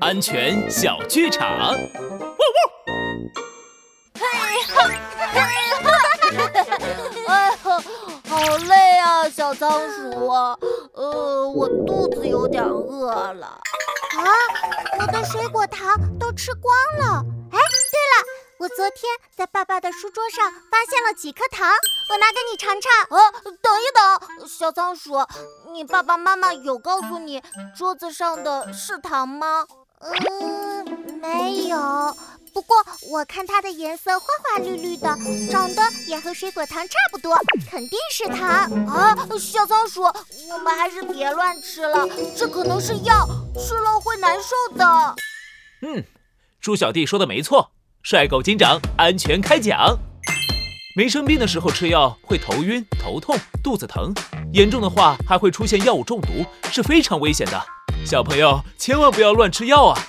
[0.00, 1.48] 安全小剧场。
[1.48, 1.78] 汪汪！
[4.14, 4.22] 嘿
[4.66, 4.74] 哈，
[5.32, 5.40] 嘿
[5.82, 5.88] 哈！
[7.26, 7.52] 哎呀，
[8.28, 10.28] 好累啊，小仓鼠。
[10.92, 13.46] 呃，我肚子有点饿了。
[13.46, 13.60] 啊，
[15.00, 17.24] 我的水果糖都吃光了。
[17.52, 17.58] 哎，
[18.76, 21.68] 昨天在爸爸的书桌上发现了几颗糖，
[22.10, 22.92] 我拿给你尝尝。
[23.10, 23.32] 呃，
[23.62, 25.14] 等一等，小仓鼠，
[25.72, 27.42] 你爸爸妈妈有告诉你
[27.76, 29.66] 桌子上的是糖吗？
[30.00, 32.16] 嗯，没有。
[32.52, 32.76] 不过
[33.10, 35.16] 我看它的颜色花花绿绿的，
[35.50, 37.36] 长得也和水果糖差不多，
[37.70, 38.48] 肯定是糖
[38.86, 39.16] 啊！
[39.38, 42.06] 小仓鼠，我们还是别乱吃了，
[42.36, 43.26] 这可能是药，
[43.58, 45.14] 吃了会难受的。
[45.82, 46.04] 嗯，
[46.60, 47.70] 猪小弟说的没错，
[48.10, 49.94] 帅狗警长安全开讲。
[50.96, 54.14] 没生病的时候吃药会头晕、头痛、肚子疼，
[54.50, 57.62] 严重的话还会出现药物中毒，是非常危险的。
[58.06, 60.00] 小朋友千万不要乱吃药啊！